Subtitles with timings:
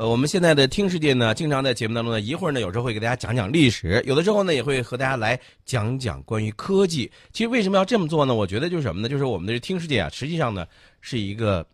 [0.00, 7.12] 呃，我们现在的听世界呢，经常在节目当中呢，一会儿呢，有时候会给大家讲讲历史，有的时候呢，也会和大家来讲讲关于科技。
[7.34, 8.34] 其实为什么要这么做呢？
[8.34, 9.10] 我觉得就是什么呢？
[9.10, 10.66] 就是我们的听世界啊，实际上呢，
[11.02, 11.66] 是一个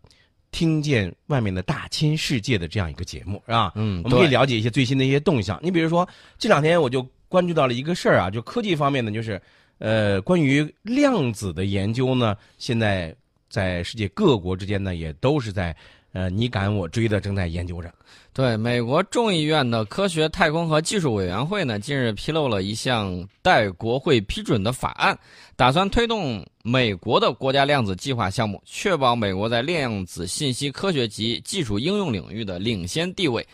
[0.51, 3.71] 听见外面的大千世界的这样一个节目，是吧？
[3.77, 5.61] 嗯我们可以了解一些最新的一些动向。
[5.63, 9.41] 你比如说，这两天我就关注到了一个事儿啊，就科技方面呢，就是
[9.79, 13.15] 呃，关于量子的研究呢，现在
[13.49, 15.77] 在世界各国之间呢，也都是在
[16.17, 17.93] 呃你赶我追的正在研究着。
[18.33, 25.19] 对，美国众议院的科学、太空和技术委员会呢，近日披露了一项待国会批准的法案，
[25.57, 33.47] 打算推动美国的国家量子计划项目，确保美国在量子信息科学及技术应用领域的领先地位。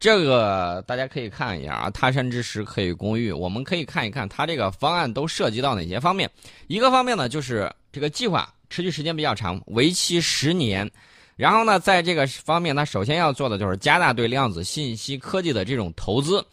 [0.00, 3.30] 这个大家可以看一下啊，他山之石可以攻玉。
[3.30, 6.28] 我们可以看一看它这个方案都涉及到哪些方面。
[6.66, 10.88] 一个方面呢，就是这个计划持续时间比较长，为期十年。
[11.38, 16.44] 然后呢，在这个方面，它首先要做的就是加大对量子信息科技的这种投资，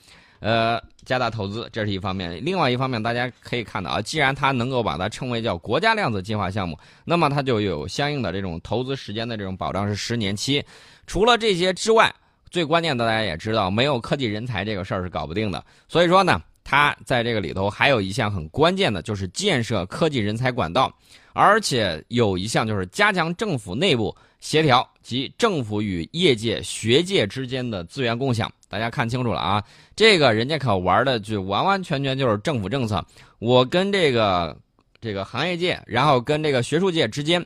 [0.41, 2.39] 呃，加大投资，这是一方面。
[2.45, 10.63] 另外一方面，大家可以看到啊，既然它能够把它称为叫国家量子计划项目，那么它就有相应的这种投资时间的这种保障是十年期。
[11.07, 12.13] 除了这些之外，
[12.51, 15.65] 最关键的大家也知道，没有科技人才这个事儿是搞不定的。
[15.89, 20.91] 所以说呢，它在这个里头还有一项很关键的，就是建设科技人才管道，
[21.31, 28.51] 而且有一项就是加强政府内部协调及政府与业界、学界之间的资源共享。
[28.67, 29.63] 大家看清楚了啊，
[29.95, 33.05] 这个人家可玩的就完完全全就是政府政策。
[33.37, 34.57] 我跟这个
[34.99, 37.45] 这个行业界，然后跟这个学术界之间，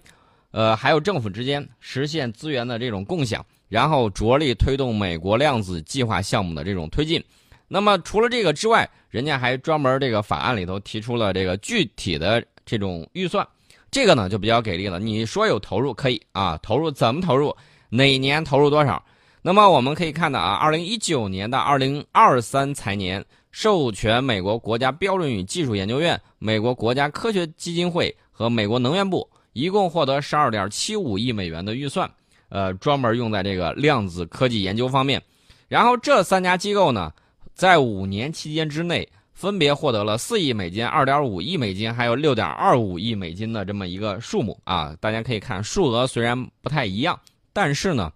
[0.52, 7.22] 呃，还有政府之间实现资源的这种共享，然后着力推动美国量子计划项目的这种推进。
[7.70, 13.48] 那么除了这个之外，人家还专门这个法案里头提出了这个具体的这种预算。
[13.92, 15.00] 这个呢就比较给力了。
[15.00, 17.56] 你说有投入可以啊，投入怎么投入？
[17.90, 19.04] 哪年投入多少？
[19.42, 32.10] 那么我们可以看到啊，二零一九年到二零二三财年，授权美国国家标准与技术研究院、美国国家科学基金会和美国能源部一共获得十二点七五亿美元的预算，
[32.50, 35.22] 呃，专门用在这个量子科技研究方面。
[35.68, 37.12] 然后这三家机构呢，
[37.60, 39.08] 在五年期间之内。
[39.34, 44.94] 分别获得了四亿美金、二点五亿美金，还有六点二五亿美金的这么一个数目啊！
[45.00, 47.18] 大家可以看，数额虽然不太一样，
[47.54, 48.12] 但是呢，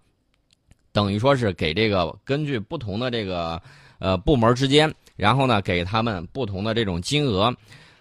[0.92, 3.58] 等于说是给这个根据不同的这个
[4.00, 7.50] 呃部门之间，然后呢给他们不同的这种金额。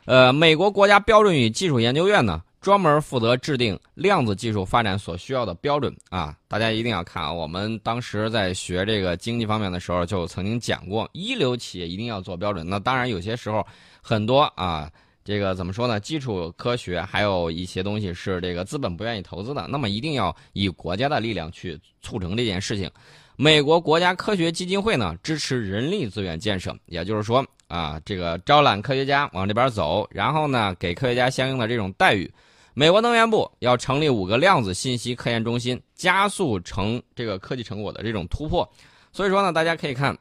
[0.04, 6.34] 呃，美国国家标准与技术研究院呢，专门负责制定量子技术发展所需要的标准啊！
[6.48, 7.30] 大家一定要看啊！
[7.32, 12.66] 我们当时在学这个经济方面的时候，就曾经讲过，一流企业一定要做标准。
[12.66, 13.68] 那当然，有些时候
[14.02, 14.90] 很多啊，
[15.26, 16.00] 这个怎么说呢？
[16.00, 22.90] 基础科学还有一些东西是这个资本不愿意投资的，那么一定要以国家的力量去促成这件事情。
[23.36, 32.32] 美国国家科学基金会呢，支持人力资源建设，也就是说啊，这个招揽科学家往这边走，然后呢，给科学家相应的这种待遇。
[32.76, 38.68] 美国能源部要成立五个量子信息科研中心，加速成这个科技成果的这种突破。
[39.12, 40.18] 所以说呢，大家可以看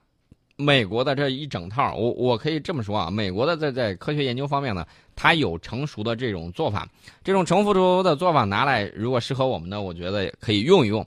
[0.57, 4.87] 美国的这一整套，我我可以这么说啊，美国的在在科学研究方面呢，
[5.17, 6.87] 它有成熟的这种做法，
[7.25, 11.05] 这种成熟的做法拿来，如果适合我们呢，我觉得可以用一用。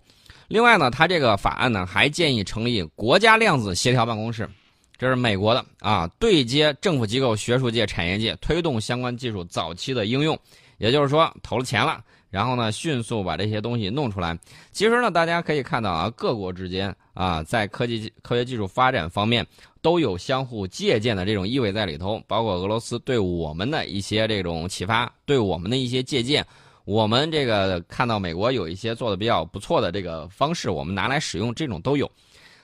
[0.48, 4.50] 另外呢，它这个法案呢还建议成立国家量子协调办公室，
[4.98, 10.38] 这是美国的啊，对接政府机构、学术界、产业界，推动相关技术早期的应用。
[10.78, 14.38] 也就是说，投了钱了，然后呢，迅速把这些东西弄出来。
[14.72, 19.46] 其实呢，大家可以看到啊，各国之间啊，在科技科学技术发展方面
[19.82, 26.46] 都有相互借鉴的这种意味在里头，包括俄罗斯对我们的一些这种启发，对我们的一些借鉴。
[26.84, 32.10] 我们这个看到美国有一些做的比较不错的这个方式，我们拿来使用，这种都有。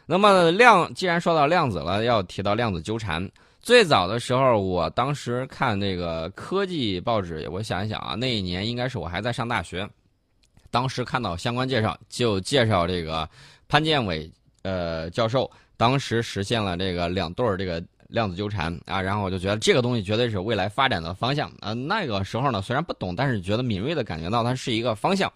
[0.05, 3.27] 那么量，既然说到量子了，要提到量子纠缠。
[3.61, 9.87] 最早的时候，我当时看那个科技报纸，我想一想啊，那一年应该是我还在上大学，
[10.71, 13.29] 当时看到相关介绍，就介绍这个
[13.67, 14.29] 潘建伟
[14.63, 21.71] 呃教授，当时实现了这个两对儿这个量子纠缠啊，然后我就觉得这个东西绝对是未来发展的方向啊。
[21.73, 25.31] 那个时候呢，虽然不懂，但是觉得敏锐的感觉到它是一个方向。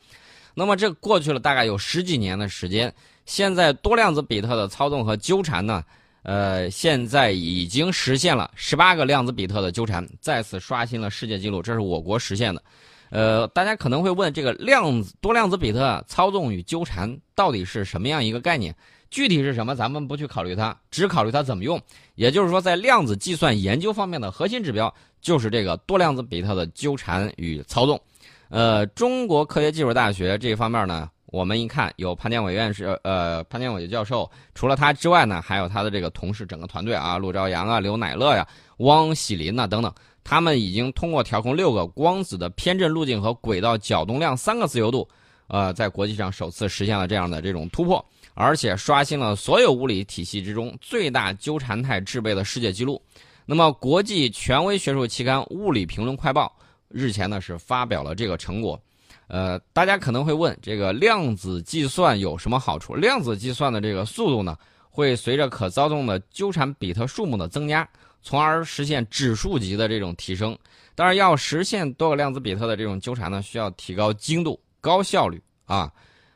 [0.55, 2.91] 那么这过去了大概有十几年的时间，
[3.27, 5.83] 现在多量子比特的操纵和纠缠呢？
[6.25, 12.63] 呃，现在已经实现了十八个量子比特的纠缠，再次刷新了世界纪录，这是我国实现的。
[13.11, 18.75] 呃，大家可能会问，这个量子多量子比特操纵与纠缠到底是什么样一个概念？
[19.11, 19.75] 具体是什么？
[19.75, 21.79] 咱们不去考虑它，只考虑它怎么用。
[22.15, 24.91] 也就是说，在量子计算研究方面的核心指标
[25.21, 28.01] 就是这个多量子比特的纠缠与操纵。
[28.49, 39.93] 呃，中国科学技术大学这方面呢，我们一看有潘建伟院士，呃，潘建伟教授，除了他之外呢，还有他的这个同事，整个团队啊，陆朝阳啊，刘乃乐呀，汪喜林呐等等，
[40.23, 45.07] 他们已经通过调控六个光子的偏振路径和轨道角动量三个自由度，
[45.47, 48.03] 呃，在国际上首次实现了这样的这种突破，
[48.35, 53.01] 而且刷新了所有物理体系之中最大纠缠态制备的世界纪录。
[53.47, 56.51] 那么，国际权威学术期刊《物理评论快报》
[56.87, 58.79] 日前呢是发表了这个成果。
[59.27, 62.95] 呃，大家可能会问，这个量子计算有什么好处？
[62.95, 64.55] 量子计算的这个速度呢，
[64.89, 67.87] 会随着可操纵的纠缠比特数目的增加，
[68.21, 70.57] 从而实现指数级的这种提升。
[70.93, 75.91] 当然，要实现多个量子比特的这种纠缠呢，需要提高精度、高效率啊，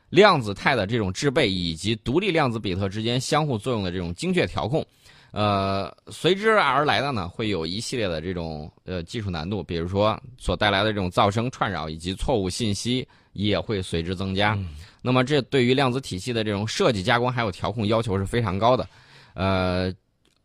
[0.08, 4.84] 量子态的这种制备以及独立量子比特之间相互作用的这种精确调控。
[5.32, 14.58] 呃，随之而来的呢，会有一系列的这种呃技术难度，比如说所带来的这种噪声串扰以及错误信息也会随之增加。
[15.00, 18.88] 那么，这对于量子体系的这种设计加工还有调控要求是非常高的。
[19.34, 19.92] 呃，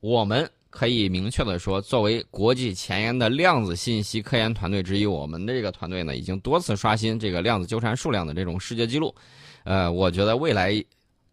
[0.02, 9.14] 我们可以明确的说，作为国际前沿的量子信息科研团队之一，我们的这个团队呢，已经多次刷新这个量子纠缠数量的这种世界纪录。
[9.64, 10.84] 呃，我觉得未来。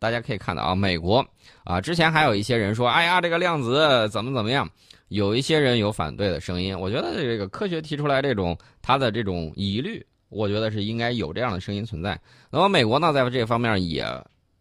[0.03, 1.25] 大家可以看到啊，美国
[1.63, 4.69] 啊，之前还有一些人说，哎呀，这个量子怎么怎么样，
[5.11, 6.77] 有一些人有反对的声音。
[6.77, 12.21] 我觉得这个科学提出来这种他的这种疑虑，我觉得是应该有这样的声音存在。
[12.51, 14.05] 那么美国呢，在这方面也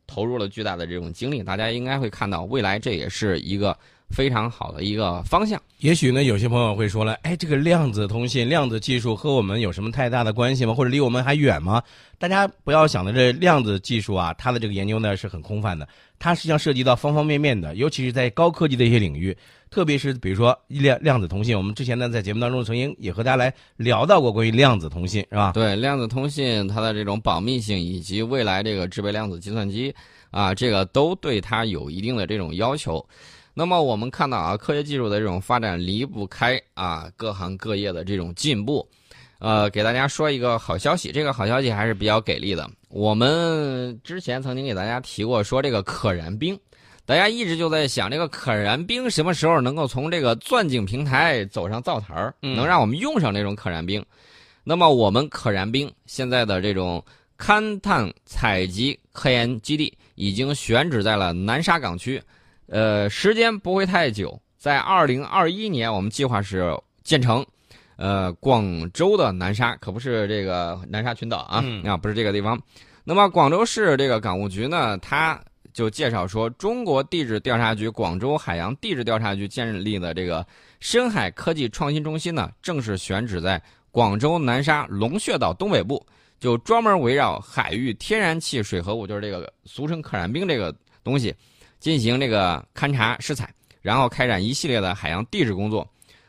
[0.06, 3.76] 投入了巨大的这种精力，大家应该会看到未来这也是一个。
[4.12, 5.62] 非常好的一个方向。
[5.80, 10.74] 也许呢，有些朋友会说了，哎，这个量子通信、量子技术和我们有什么太大的关系吗？
[10.76, 11.82] 或者离我们还远吗？
[12.20, 15.88] 大家不要想的这量子技术啊，它的这个研究呢是很空泛的，
[16.20, 19.36] 它实际上涉及到方方面面的，尤其是在高科技的一些领域，
[19.72, 21.58] 特别是比如说量量子通信。
[21.58, 25.52] 我们之前呢在节目当中曾经也和大家来聊到过关于量子通信，是吧？
[25.54, 29.92] 对，量子通信它的这种保密性以及未来这个制备量子计算机
[30.30, 33.04] 啊，这个都对它有一定的这种要求。
[33.54, 38.88] 那么我们看到啊，科学技术的这种发展离不开啊各行各业的这种进步，
[39.40, 42.70] 呃，给大家说一个好消息，这个好消息还是比较给力的。
[42.88, 46.58] 我们之前曾经给大家提过，说这个可燃冰，
[47.06, 54.04] 大家一直就在想，这个可燃冰什么时候能够从这个钻井平台走上灶台儿，能让我们用上这种可燃冰。
[54.64, 57.04] 那么我们可燃冰现在的这种
[57.38, 62.22] 勘探采集科研基地已经选址在了南沙港区。
[62.72, 66.74] 呃，时间不会太久，在二零二一年，我们计划是
[67.04, 67.46] 建成，
[67.98, 72.58] 呃，广州的南沙，可不是这个南沙群岛啊，啊，不是这个地方。
[73.04, 75.38] 那么，广州市这个港务局呢，他
[75.74, 80.48] 就介绍说，中国地质调查局广州海洋地质调查局建立的这个
[80.80, 86.02] 深海科技创新中心呢，正是选址在广州南沙龙穴岛东北部，
[86.40, 91.36] 就专门围绕海域天然气水合物，就是这个俗称可燃冰这个东西。
[91.82, 95.86] 进行这个勘察试采，然后开展一系列的海洋地质工作。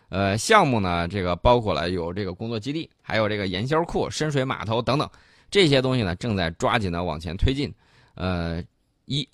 [0.08, 5.08] 呃，项目呢，这个包括了有这个工作基地，还有这个盐销库、深水码头等等
[5.50, 7.72] 这些东西呢，正在抓紧的往前推进。
[8.14, 8.62] 呃，
[9.04, 9.28] 一，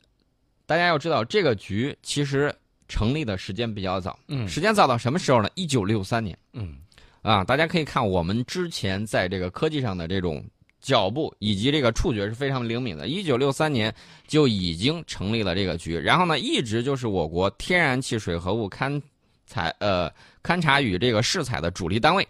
[0.66, 2.54] 大家要知道，这个局其实
[2.88, 5.48] 成立的时间比较早，嗯，时间早到什么时候呢？
[5.54, 6.78] 一九六三年，嗯，
[7.22, 10.44] 啊，大家可以看我们之前在这个科技上的这种。
[10.80, 13.08] 脚步以及这个触觉是非常灵敏的。
[13.08, 13.94] 一九六三年
[14.26, 19.00] 就已经成立了这个局，然后呢，一直就是我国天然气水合物勘
[19.47, 20.11] 采呃
[20.42, 22.26] 勘察与这个试采的主力单位，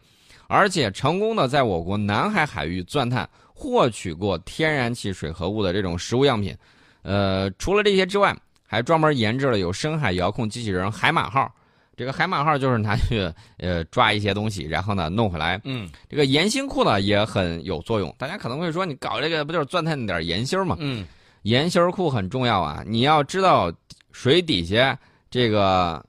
[0.46, 6.56] 而且成功的在我国南海海域钻探获取过天然气水合物的这种实物样品。
[7.02, 8.36] 呃，除了这些之外，
[8.66, 11.52] 还专门研制了有深海遥控机器人“海马号”。
[11.98, 15.60] 这个海马号就是拿去呃抓一些东西，然后呢弄回来。
[15.64, 18.14] 嗯，这个岩芯库呢也很有作用。
[18.16, 20.76] 大家可能会说，你搞这个不就是钻探点盐芯吗？
[20.78, 21.04] 嗯，
[21.42, 22.84] 盐芯库很重要啊！
[22.86, 23.72] 你要知道
[24.12, 24.96] 水底下
[25.28, 26.00] 这个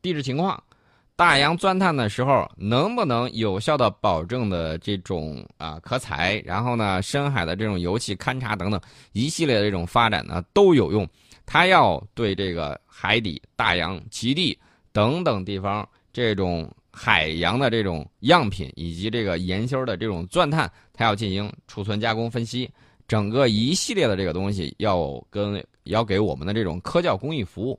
[0.00, 0.62] 地质情况，
[1.16, 8.80] 大洋钻探的时候能不能有效的保证的这种啊可采，然后呢深海的这种油气勘察等等
[9.12, 11.04] 一系列的这种发展呢都有用。
[11.44, 14.56] 它要对这个海底、大洋、极地。
[14.96, 22.70] 等等地方，这种海洋的这种样品以及这个研修的这种钻探，它要进行储存、加工、分析，
[23.06, 27.78] 整个一系列的这个东西要跟要给我们的这种科教公益服务。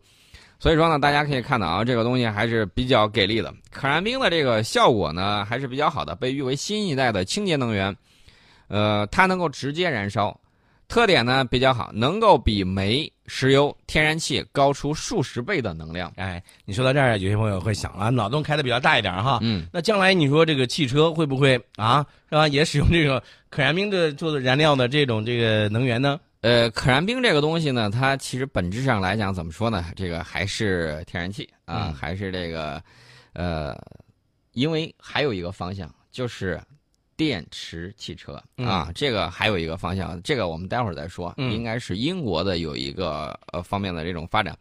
[0.60, 3.52] 所以说呢，大家可以看到啊，这个东西还是比较给力的。
[3.72, 7.96] 可燃冰的这个效果呢，还是比较好的，被誉为新一代的清洁能源。
[8.68, 10.40] 呃，它能够直接燃烧，
[10.88, 16.12] 特点呢比较好，能够比煤、石油、天然气高出数十倍的能量。
[16.16, 19.40] 哎，你说到这儿，有些朋友会想了，脑洞开的比较大一点哈。
[19.42, 22.48] 嗯，那将来你说这个汽车会不会啊，是吧？
[22.50, 26.20] 也使用这个可燃冰的做的燃料的这种这个能源呢？
[26.42, 29.86] 呃，可燃冰这个东西呢，它其实本质上来讲，怎么说呢？
[29.96, 32.82] 这个还是天然气啊，嗯还是这个，
[33.34, 33.76] 呃，
[34.54, 36.62] 因为还有一个方向就是
[37.18, 41.34] 电池汽车啊，这个还有一个方向，这个我们待会儿再说。
[41.38, 44.56] 嗯应该是英国的有一个呃方面的这种发展。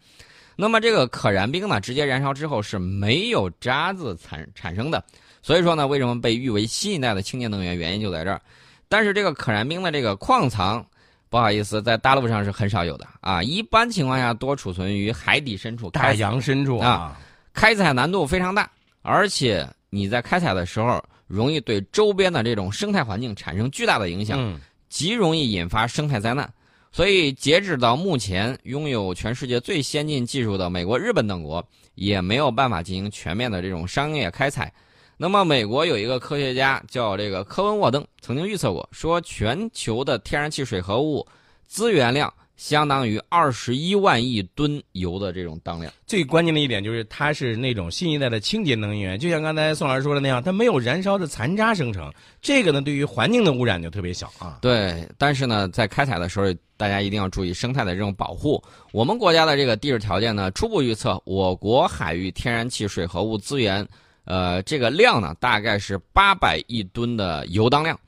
[0.56, 5.04] 那么这个可燃冰呢，直接燃烧之后是没有渣子产产生的，
[5.42, 7.76] 所以说呢，为什么被誉为新一代的清洁能源？
[7.76, 8.40] 原因就在这儿。
[8.88, 10.84] 但是这个可燃冰的这个矿藏。
[11.28, 17.20] 不好意思，在大陆上是很少有的啊，一般情况下多储存于海底深处，大洋深处啊，
[17.52, 18.70] 开采难度非常大，
[19.02, 26.52] 而且你在开采的时候容易对周边的这种生态环境产生巨大的影响，嗯极容易引发生态灾难。
[26.92, 31.62] 所以，截止到目前，拥有全世界最先进技术的美国、日本等国
[31.94, 34.72] 也没有办法进行全面的这种商业开采。
[35.18, 41.26] 那么，美国有一个科学家叫这个科温沃登，曾经预测过，说全球的天然气水合物
[41.66, 45.92] 资源量相当于二十一万亿吨油的这种当量。
[46.06, 54.58] 最关键的一点就是它是那种新一代的清洁能源，就像刚才宋老师说的那样，它没有燃烧的残渣生成，这个呢对于环境的污染就特别小啊。
[54.62, 56.46] 对，但是呢，在开采的时候，
[56.76, 58.62] 大家一定要注意生态的这种保护。
[58.92, 63.86] 我们国家的这个地质条件呢，初步预测，我国海域天然气水合物资源，
[64.24, 67.98] 呃，这个量呢，大概是八百亿吨的油当量。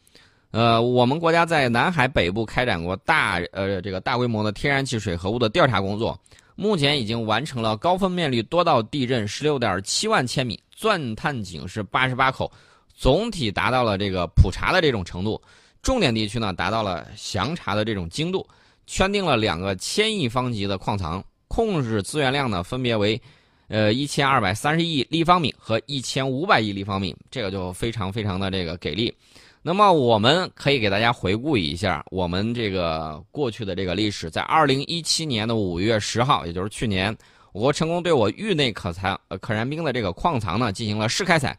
[0.50, 6.18] 呃，我们国家在南海北部开展过大呃这个大规模的天然气水合物的调查工作，
[6.54, 12.50] 目前已经完成了高分辨率多道地震十六点七万千米，钻探井是八十八口，
[12.94, 15.40] 总体达到了这个普查的这种程度。
[15.82, 18.46] 重点地区呢，达到了详查的这种精度，
[18.86, 23.20] 圈定了两个千亿方级的矿藏，控制资源量呢分别为，
[23.68, 29.14] 呃一千二百三十亿立方米和一千五百亿立方米，这个就非常非常的这个给力。
[29.68, 37.14] 那么我们可以给大家回顾一下我们这个过去的这个历史，在二零一七年的五月十号，也就是去年，
[37.52, 41.54] 我国成功对我域内可藏呃可燃冰的这个矿藏呢进行了试开采，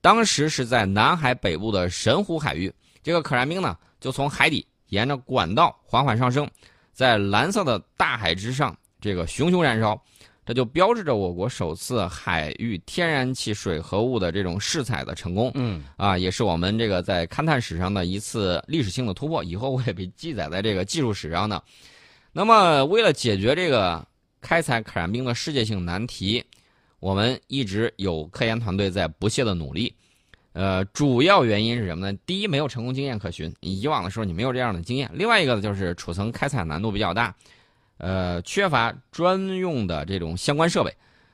[0.00, 2.72] 当时是在南海北部的神湖海域。
[3.02, 6.48] 这个可燃冰呢，就从海底沿着管道缓缓上升，
[6.92, 10.00] 在蓝色的大海之上，这个熊熊燃烧，
[10.46, 15.50] 这就标志着我国首次海域天然气水合物的这种试采的成功。
[15.54, 21.62] 嗯啊，也是我们这个在勘探史上的一次历史性的突破，以后会被记载在这个技术史上的。
[22.32, 24.04] 那么，为了解决这个
[24.40, 26.42] 开采可燃冰的世界性难题，
[26.98, 29.94] 我们一直有科研团队在不懈的努力。
[30.52, 32.18] 呃，主要原因是什么呢？
[32.26, 37.32] 第一，没有成功经验可循，以往的时候你没有这样的经验；另外一个呢，就是储层开采难度比较大，
[38.00, 40.90] 呃，缺乏专用的这种相关设备，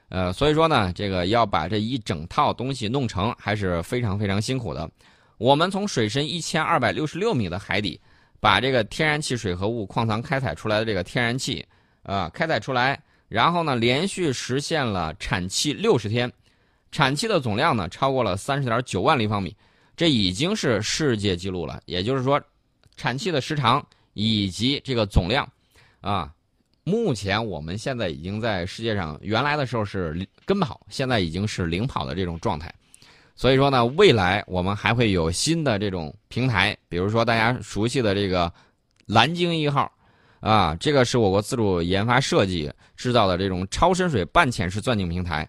[0.08, 4.90] 呃，所以说呢，这个要把这一整套东西弄成，还是非常非常辛苦的。
[5.38, 8.00] 我们从水深一千二百六十六米的海底，
[8.40, 11.64] 把这个天然气水合物矿藏开采出来的这个天然气，
[12.02, 16.30] 啊、开采出来，然后呢，连续实现了产气六十天。
[16.90, 19.54] 产气的总量呢超过了三十点九万立方米，
[19.96, 21.80] 这已经是世界纪录了。
[21.84, 22.40] 也就是说，
[22.96, 25.46] 产气的时长以及这个总量，
[26.00, 26.32] 啊，
[26.88, 32.72] 目前我们现在已经在世界上，原来的时候是跟跑，现在已经是领跑的这种状态。
[33.34, 38.50] 所以说呢，未来我们还会有新的这种平台，比如说大家熟悉的这个
[39.04, 39.90] 蓝鲸一号，
[40.38, 45.46] 啊，这个是我国自主研发设计制造的这种超深水半潜式钻井平台。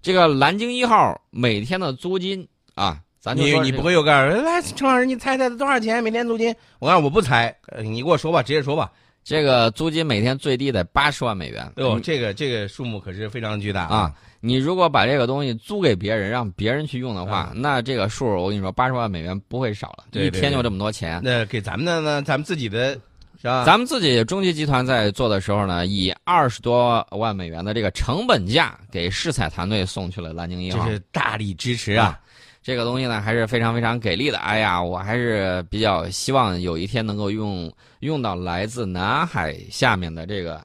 [0.00, 6.54] 这个蓝鲸一号每天的租金啊，咱就说这你你不会又告诉我来，陈老师，你猜猜多少钱每天租金？
[6.78, 8.92] 我告诉你我不猜，呃你给我说吧，直接说吧。
[9.24, 11.62] 这个租金每天最低得八十万美元。
[11.76, 14.14] 哎呦，你这个这个数目可是非常巨大啊！
[14.40, 21.20] 你如果把这个东西租给别人，让别人去用的话，那这个数我跟你说，八十万美元不会少了，对对一天就这么多钱。
[21.22, 22.92] 那给咱们的呢，咱们自己的
[23.40, 23.64] 是吧？
[23.64, 32.18] 咱们自己中集集团在做的时候呢，以二十多万美元的这个成本价给试采团队送去了蓝鲸一号，这是大力支持啊！
[32.68, 34.36] 这个东西呢还是非常非常给力的。
[34.40, 40.62] 哎呀，我还是比较希望有一天能够用用到来自南海下面的这个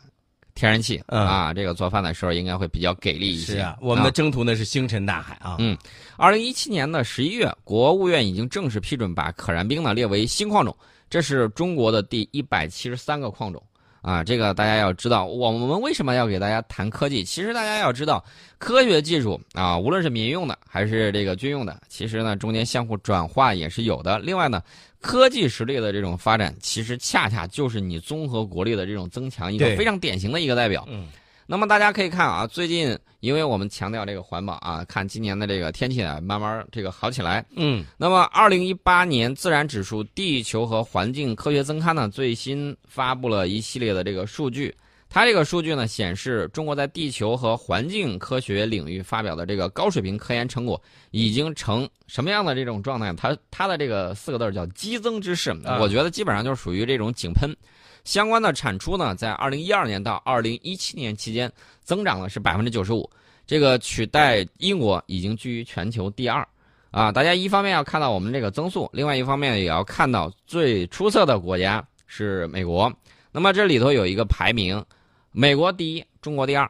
[0.54, 3.54] 天然气、嗯、啊，这个做饭的时候应该会比较给力一些。
[3.54, 5.56] 是啊，我们的征途呢是星辰大海啊。
[5.60, 5.78] 嗯，
[6.18, 10.76] 二零一七年的十一月，国务院已经正式批准把可燃冰呢列为新矿种，
[11.10, 13.64] 这是中国的第一百七十三个矿种
[14.04, 17.24] 啊，这个大家要知道，我们为什么要给大家谈科技？
[17.24, 18.24] 其实大家要知道，
[18.58, 24.20] 科学技术啊，无论是民用的还是这个军用的，其实呢中间相互转化也是有的。
[24.20, 24.62] 另外呢，
[25.00, 30.86] 科技实力的这种发展，其实恰恰就是你综合国力的这种增强一个非常典型的一个代表。
[30.92, 31.08] 嗯
[31.46, 37.46] 那么大家可以看啊，最近因为我们强调这个环保啊，看今年的这个天气啊，慢慢这个好起来。
[37.56, 44.74] 嗯那么，二零一八年自然指数地球和环境科学增刊呢，最新发布了一系列的这个数据。
[45.10, 50.82] 它这个数据呢显示，中国在地球和环境科学领域发表的这个高水平科研成果，
[51.12, 53.14] 已经成什么样的这种状态？
[53.14, 55.52] 它它的这个四个字儿叫激增之势。
[55.64, 57.56] 啊我觉得基本上就是属于这种井喷。
[58.04, 63.10] 相关的产出呢，在二零一二年到二零一七年期间增长了是百分之九十五，
[63.46, 66.48] 这个取代英国已经居于全球第二。
[66.92, 72.92] 啊，大家一方面要看到我们这个增速，另外一方面也要看到最出色的国家是美国。
[73.32, 74.86] 那么这里头有一个排名，
[75.32, 76.70] 美国第一，中国第二，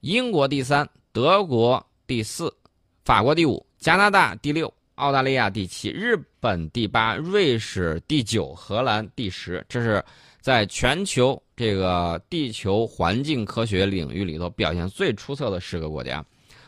[0.00, 2.54] 英国第三，德国第四，
[3.02, 9.64] 法国第五，加拿大第六，澳大利亚第七，日本第八，瑞士第九，荷兰第十。
[9.70, 10.04] 这是
[10.42, 16.22] 在全球这个地球环境科学领域里头表现最出色的十个国家。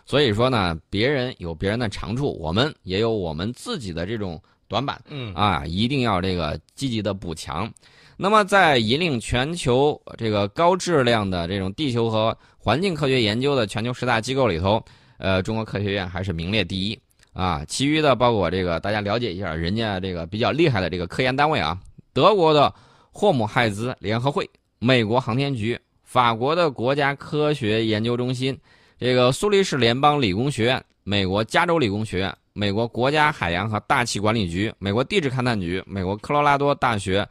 [0.07, 7.73] 所以说呢，别人有别人的长处，我们也有我们自己的这种短板嗯啊，一定要这个积极的补强。
[8.17, 14.81] 那么，在引领全球这个高质量的这种地球和环境科学研究的全球十大机构里头，
[15.19, 16.99] 呃，中国科学院还是名列第一
[17.33, 17.65] 啊。
[17.67, 21.77] 其余的包括这个大家了解一下，人家这个比较厉害的这个科研单位啊，
[22.13, 22.73] 德国的
[23.17, 28.59] 霍姆海兹联合会、美国航天局、法国的国家科学研究中心。
[28.99, 37.27] 这个苏黎世联邦理工学院、美国加州理工学院、美国国家海洋和大气管理局、美国地质勘探局、美国科罗拉多大学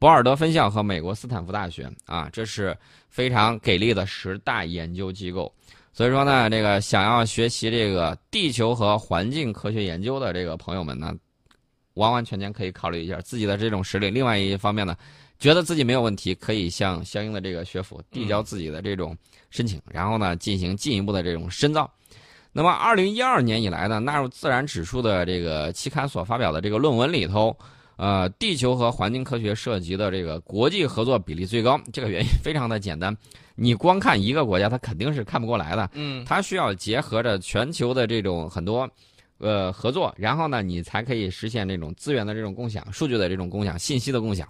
[0.00, 2.76] 博尔德分校和美国斯坦福大学啊，这是
[3.08, 5.54] 非常给力的十大研究机构。
[5.92, 11.14] 所以说呢，这个想要学习这个地球和环境科学研究的这个朋友们呢，
[11.94, 14.10] 完完全全可以考虑一下自己的这种实力。
[14.10, 14.96] 另外一方面呢，
[15.38, 19.16] 觉得自己没有问题，可以向相应的这个学府递交自己的这种
[19.50, 21.90] 申请，然后呢进行进一步的这种深造。
[22.50, 27.56] 那么，二零一二年以来呢，纳入自然指数的这个期刊所发表的这个论文里头，
[27.96, 31.78] 呃，地球和环境科学涉及的这个国际合作比例最高。
[31.92, 33.16] 这个原因非常的简单，
[33.54, 35.88] 你光看一个国家，它肯定是看不过来的。
[35.92, 38.88] 嗯它需要结合着全球的这种很多
[39.38, 44.48] 呃合作，然后呢，你才可以实现这种资源的这种共享、数据的这种共享、信息的共享。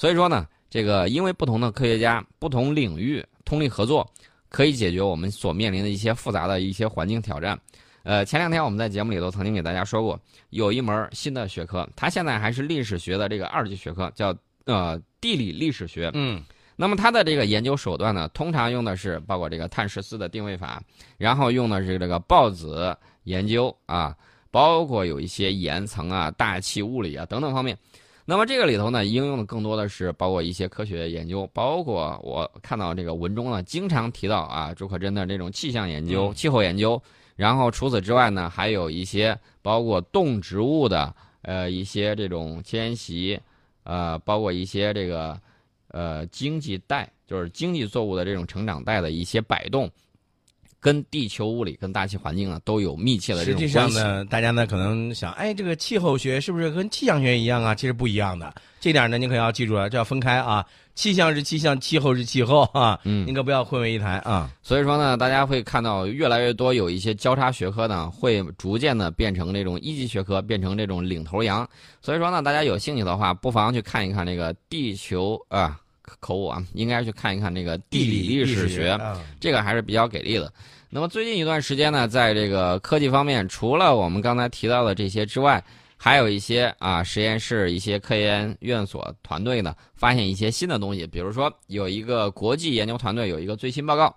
[0.00, 4.10] 所以说呢，这个因为不同的科学家、不同领域通力合作，
[4.48, 7.60] 可以解决我们所面临的一些复杂的一些环境挑战。
[8.02, 14.34] 呃，前两天我们在节目里头曾经给大家说过，有一门新的学科，它现在还是历史学的这个二级学科，叫
[14.64, 16.10] 呃地理历史学。
[16.14, 16.42] 嗯
[16.76, 20.82] 那么它的这个研究手段呢，通常用的是包括这个碳十四的定位法，
[21.18, 24.16] 然后用的是这个孢子研究啊，
[24.50, 27.76] 包括有一些岩层啊、大气物理啊等等方面。
[28.30, 37.02] 那么这个里头呢，应用的更多的是包括一些科学研究，包括我看到这个文中呢，经常提到啊，竺可桢的这种气象研究、嗯气候研究。
[37.34, 41.12] 然后除此之外呢，还有一些包括动植物的
[41.42, 43.36] 呃一些这种迁徙，
[43.82, 45.36] 呃，包括一些这个
[45.88, 49.90] 呃经济带，就是经济作物的这种成长带的一些摆动，
[50.80, 53.98] 跟地球物理、跟大气环境啊都有密切的这实际种关系。
[53.98, 57.74] 上呢，大家呢可能想，哎，这个气候学是不是跟气象学一样啊？
[57.74, 60.64] 其实不一样的，这点呢您可要记住了，这要分开啊。
[60.96, 64.50] 气象是气象，气候是气候啊，嗯您可不要混为一谈啊。
[64.60, 71.66] 所以说呢，大家会看到越来越多有一些交叉学科呢，会逐渐的变成这种一级学科，变成这种领头羊。
[72.02, 75.80] 所以说呢，大家有兴趣的话，不妨去看一看这个地球啊，
[76.18, 78.90] 口误啊，应该去看一看这个地理历史学。
[78.90, 80.52] 啊，这个还是比较给力的。
[80.88, 85.62] 那么最近一段时间呢，在这个科技方面，除了我们刚才提到的这些之外，
[85.96, 91.06] 还有一些啊实验室、一些科研院所团队呢，发现一些新的东西。
[91.06, 94.12] 比如说，有一个国际研究团队有一个最新报告，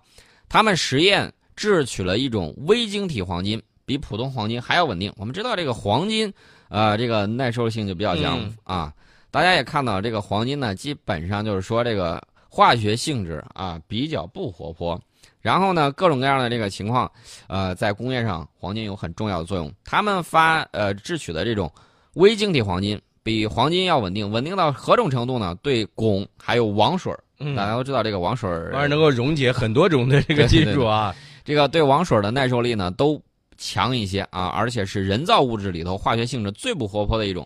[0.48, 5.12] 他们实验制取了一种微晶体黄金，比普通黄金还要稳定。
[5.16, 6.32] 我们知道这个黄金，
[6.70, 8.92] 呃，这个耐受性就比较强、嗯啊。
[9.34, 14.96] 大家也看到，这个黄金呢，基本上就是说这个化学性质啊比较不活泼。
[15.40, 17.10] 然后呢，各种各样的这个情况，
[17.48, 19.68] 呃，在工业上黄金有很重要的作用。
[19.84, 21.68] 他们发呃制取的这种
[22.12, 25.52] 微晶体黄金比黄金要稳定，稳定到何种程度呢？
[25.64, 27.12] 对汞还有王水
[27.56, 28.48] 大家都知道这个王水
[28.88, 31.12] 能够溶解很多种的这个金属啊。
[31.42, 33.20] 这个对王水的耐受力呢都
[33.58, 37.44] 强一些啊，而且是人造物质里头化学性质最不活泼的一种。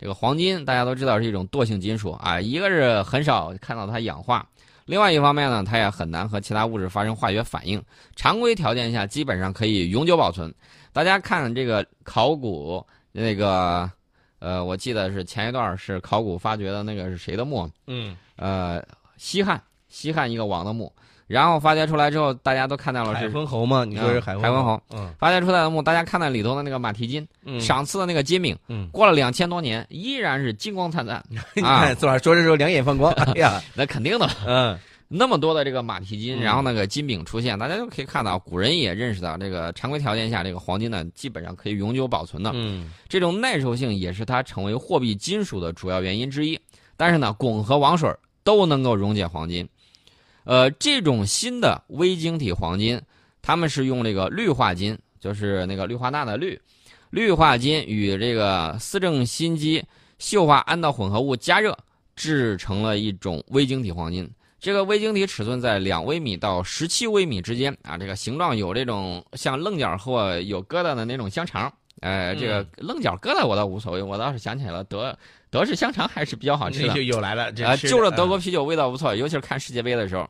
[0.00, 4.48] 这个黄金大家都知道是一种惰性金属啊，一个是很少看到它氧化，
[4.86, 7.82] 另外一方面呢，它也很难和其他物质发生化学反应。
[8.16, 10.50] 常规条件下，基本上可以永久保存。
[10.90, 12.82] 大家看这个考古
[13.12, 13.90] 那个，
[14.38, 17.70] 呃，我记得是前一段是考古发掘的那个是谁的墓？
[17.86, 18.82] 嗯，呃，
[19.18, 20.90] 西汉西汉一个王的墓，
[21.30, 23.84] 然后发掘出来之后，大家都看到了是海昏侯嘛？
[23.84, 24.82] 你说是海昏海昏侯？
[24.92, 34.28] 嗯发掘出来的墓，大家看到里头的那个马蹄金，嗯，赏赐的那个金饼，嗯，过了两千多年依然是金光灿灿， 你看昨晚说的时候两眼放光， 哎呀，那肯定的。
[34.46, 34.76] 嗯
[35.12, 42.50] 那么多的这个马蹄金，嗯然后那个金饼出现，大家就可以看到，古人也认识到这个常规条件下，这个黄金呢基本上可以永久保存的。
[42.54, 46.58] 嗯这种耐受性也是它成为货币金属的主要原因之一。
[46.96, 48.08] 但是呢，汞和王水
[48.44, 49.68] 都能够溶解黄金。
[50.44, 53.00] 呃，这种新的微晶体黄金，
[53.42, 56.60] 他们是用这个氯化金，就是那个氯化钠的氯，
[57.10, 59.84] 氯化金与这个四正锌基
[60.18, 61.76] 溴化铵的混合物加热，
[62.16, 64.28] 制成了一种微晶体黄金。
[64.58, 71.72] 这个微晶体尺寸在两微米到十七微米之间啊，这个形状有这种像棱角或有疙瘩的那种香肠。
[72.00, 75.16] 呃，这个棱角疙瘩我倒无所谓，我倒是想起来了，德
[75.50, 77.02] 德式香肠还是比较好吃的就。
[77.02, 80.28] 又来了，这啊，就着德国啤酒味道不错，尤其是看世界杯的时候。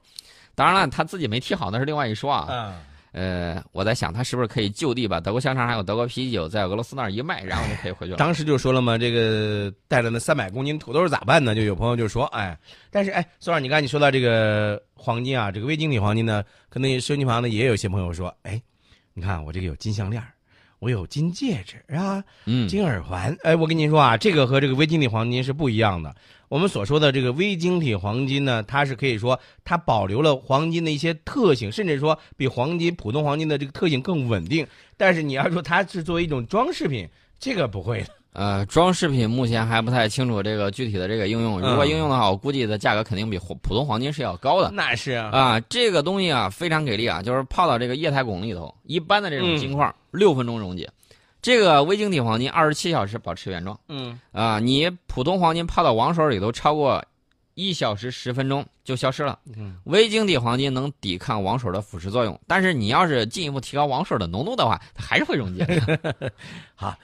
[0.55, 2.47] 当然了，他自己没踢好那是另外一说啊。
[2.51, 8.19] 嗯，呃，我在想他是不是可以就地把德国香肠还有德国啤酒在俄罗斯那儿一卖，然后就可以回去了。
[8.19, 11.55] 当时就说了嘛，这个带了那三百公斤土豆咋办呢？
[11.55, 12.59] 就有朋友就说，哎，
[12.91, 18.61] 但是哎，宋老师，你刚才你说到这个黄金啊，这个微晶体黄金呢，可能收音机旁呢也有些朋友说，哎，
[19.15, 20.29] 你看我这个有金项链儿
[20.81, 23.37] 我有金戒指啊，嗯，金耳环。
[23.43, 26.15] 哎，我跟您说啊，这个和这个微晶体黄金是不一样的。
[26.49, 34.67] 我们所说的这个微晶体黄金呢，它是可以说它保留了黄金的一些特性，甚至说比黄金普通黄金的这个特性更稳定。
[34.97, 37.07] 但是你要说它是作为一种装饰品，
[37.39, 38.09] 这个不会的。
[38.33, 41.61] 呃，装饰品目前还不太清楚这个具体的这个应用。
[41.61, 44.71] 如果嗯应用的话，我估计的价格肯定比普通黄金是要高的。
[44.71, 50.89] 那是啊，啊，这个东西啊非常给力啊，就是泡到这个液态汞里头，一般的这种嗯金块六、分钟溶解，
[51.43, 54.61] 这个微晶体黄金二十七小时保持原状嗯，啊。
[54.61, 57.05] 你普通黄金泡到王手里头超过
[57.55, 59.41] 一小时十分钟就消失了。
[59.57, 66.33] 嗯，微晶体黄金能抵抗王手的腐蚀作用，但是你要是进一步提高王手的浓度的话，它还是会溶解的。
[66.77, 66.97] 好。